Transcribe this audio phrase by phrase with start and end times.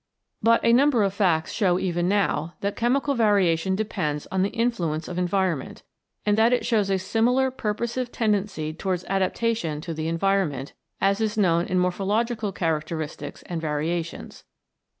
[0.41, 5.07] But a number of facts show even now that chemical variation depends on the influence
[5.07, 5.83] of environment,
[6.25, 11.37] and that it shows a similar purposive tendency towards adaptation to the environment, as is
[11.37, 14.43] known in 140 CHEMICAL ADAPTATION morphological characteristics and variations.